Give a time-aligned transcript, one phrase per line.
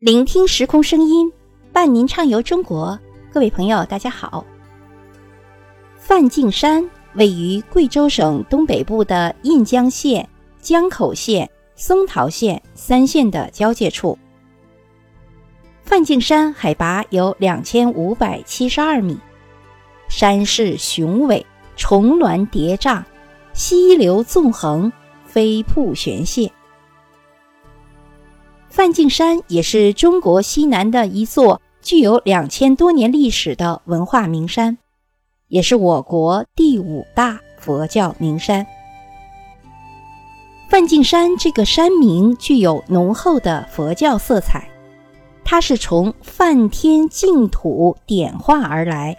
[0.00, 1.30] 聆听时空声音，
[1.74, 2.98] 伴您畅游中国。
[3.30, 4.42] 各位朋友，大家好。
[5.98, 10.26] 梵净山位于贵州省东北部的印江县、
[10.58, 14.18] 江口县、松桃县三县的交界处。
[15.82, 19.18] 梵净山海拔有两千五百七十二米，
[20.08, 21.44] 山势雄伟，
[21.76, 23.04] 重峦叠嶂，
[23.52, 24.90] 溪流纵横，
[25.26, 26.50] 飞瀑悬泻。
[28.70, 34.78] 梵净山也是中国西南的一座具有两千多年历史的文化名山，
[35.48, 38.64] 也是我国第五大佛教名山。
[40.68, 44.70] 梵净山这个山名具有浓厚的佛教色彩，
[45.44, 49.16] 它是从梵天净土点化而来。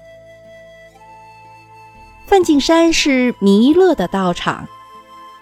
[2.26, 4.66] 梵净山是弥勒的道场，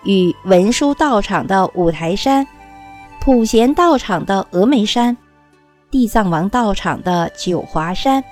[0.04, 2.48] 与文殊道场的五台山。
[3.22, 5.16] 普贤道场的峨眉山，
[5.92, 8.24] 地藏王道场的九华山，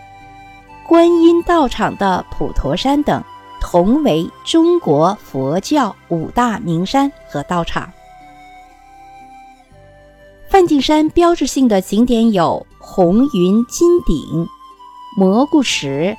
[0.87, 3.21] 观音道场的普陀山等，
[3.59, 7.91] 同为中国佛教五大名山和道场。
[10.49, 14.47] 梵净山标志性的景点有红云金顶、
[15.17, 16.17] 蘑菇石、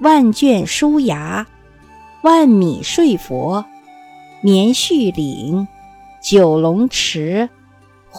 [0.00, 1.44] 万卷书崖、
[2.22, 3.64] 万米睡佛、
[4.40, 5.66] 棉絮岭、
[6.22, 7.50] 九龙池。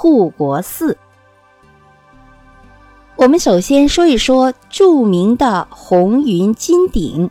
[0.02, 0.98] 护国寺，
[3.18, 7.30] 我们首先说一说著名的红云金顶。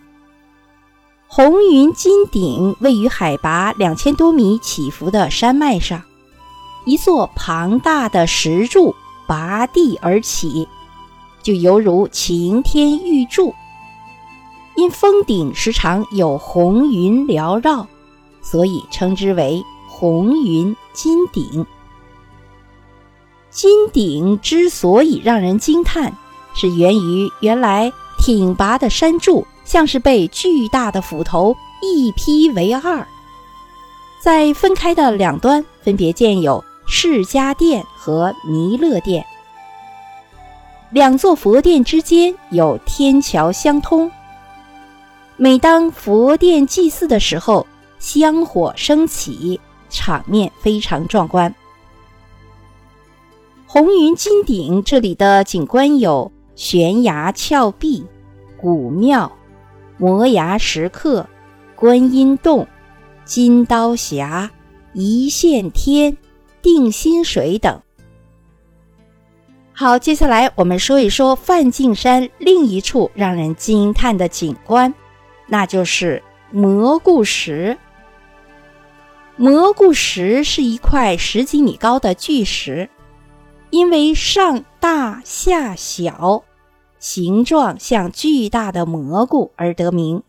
[1.26, 6.02] 红云金顶位于海拔两千多米起伏的山脉上，
[6.84, 8.94] 一座庞大的石柱
[9.26, 10.68] 拔地而起，
[11.42, 13.54] 就犹如擎天玉柱。
[14.76, 17.86] 因峰顶时常有红云缭绕，
[18.42, 21.66] 所以称之为红云金顶。
[23.50, 26.12] 金顶之所以让人惊叹，
[26.54, 33.06] 是源于原来挺拔的山柱像是被巨大的斧头一劈为二，
[34.22, 39.24] 在分开的两端分别建有释迦殿和弥勒殿，
[40.90, 44.10] 两座佛殿之间有天桥相通。
[45.36, 47.66] 每当佛殿祭祀的时候，
[47.98, 51.54] 香火升起，场面非常壮观。
[53.70, 58.02] 红云金顶这里的景观有悬崖峭壁、
[58.56, 59.30] 古庙、
[59.98, 61.28] 摩崖石刻、
[61.76, 62.66] 观音洞、
[63.26, 64.50] 金刀峡、
[64.94, 66.16] 一线天、
[66.62, 67.82] 定心水等。
[69.74, 74.94] 好，接下来我们说一说梵净山另一处让人惊叹的景观，
[75.46, 77.76] 那就是蘑菇石。
[79.36, 82.88] 蘑菇石是一块十几米高的巨石。
[83.70, 86.42] 因为上大下小，
[86.98, 90.22] 形状像巨大的蘑菇而得名。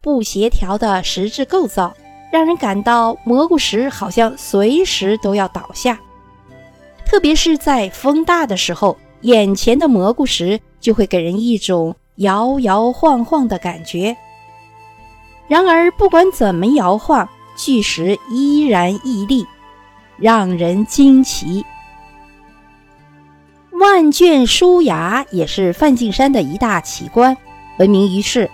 [0.00, 1.94] 不协调的石质构造，
[2.32, 5.98] 让人感到蘑菇石好像随时都要倒下。
[7.04, 14.16] 特别是在风大的时候，眼前的蘑菇石就会给人一种摇摇晃晃的感觉。
[15.46, 19.46] 然而，不管怎么摇晃，巨石依然屹立，
[20.18, 21.64] 让人惊奇。
[23.78, 27.36] 万卷书崖也是梵净山的一大奇观，
[27.78, 28.50] 闻名于世。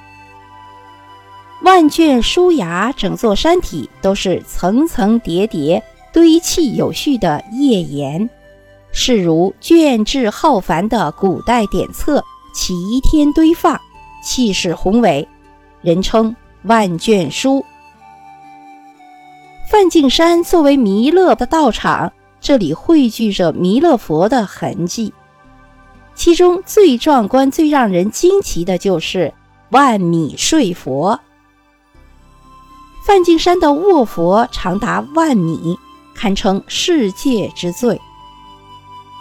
[1.62, 5.82] 万卷书崖整座山体都是层层叠叠、
[6.12, 8.28] 堆砌有序的页岩，
[8.92, 12.22] 势如卷帙浩繁的古代典册
[12.54, 13.80] 齐天堆放，
[14.22, 15.26] 气势宏伟，
[15.80, 17.64] 人称万卷书。
[19.70, 22.12] 梵净山作为弥勒的道场。
[22.44, 25.14] 这里汇聚着弥勒佛的痕迹，
[26.14, 29.32] 其中最壮观、最让人惊奇的就是
[29.70, 31.18] 万米睡佛。
[33.06, 35.78] 梵净山的卧佛长达万米，
[36.14, 37.98] 堪称世界之最。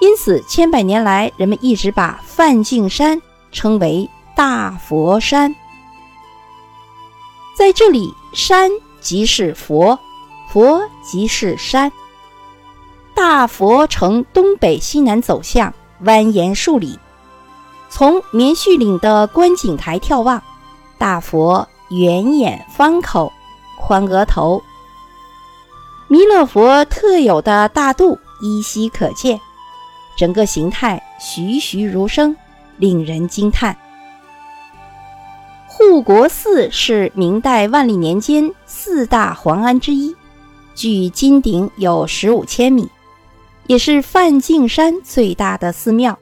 [0.02, 3.22] 因此，千百年来，人们一直把梵净山
[3.54, 5.56] 称为大佛山。
[7.58, 8.70] 在这里，山
[9.00, 9.98] 即是佛，
[10.50, 11.90] 佛即是山。
[13.16, 15.74] 大佛呈东北西南走向，
[16.04, 16.98] 蜿蜒数里。
[17.90, 20.42] 从棉絮岭的观景台眺望，
[20.98, 23.32] 大佛圆眼方口，
[23.80, 24.62] 宽额头，
[26.08, 29.40] 弥勒佛特有的大肚依稀可见，
[30.18, 32.36] 整个形态栩栩如生，
[32.78, 33.78] 令人惊叹。
[35.68, 40.16] 护国寺是明代万历年间四大皇安之一，
[40.74, 42.90] 距金顶有十五千米。
[43.68, 46.18] 也是梵净山最大的寺庙。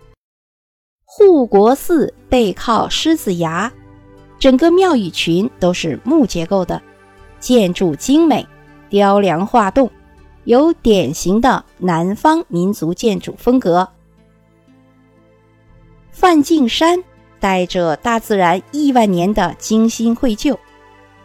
[1.06, 3.72] 护国寺背靠狮子崖，
[4.40, 6.82] 整个庙宇群都是木结构的，
[7.40, 8.48] 建筑精美，
[8.90, 9.90] 雕梁画栋，
[10.46, 13.88] 有典型的南方民族建筑风格。
[16.12, 17.04] 梵净山
[17.40, 20.58] 带着大自然亿万年的精心绘就，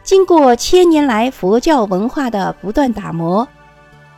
[0.02, 3.46] 经过千年来佛教文化的不断打磨，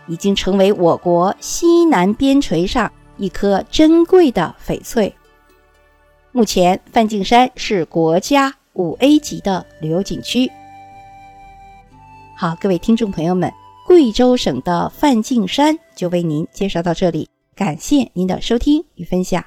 [0.08, 5.14] 已经成为我国西南边陲上一颗珍贵的翡翠。
[6.32, 10.50] 目前，梵净山是国家五 A 级的旅游景区。
[12.36, 13.52] 好，各位听众朋友们，
[13.86, 19.44] 贵州省的梵净山就为您介绍到这里，感谢您的收听与分享。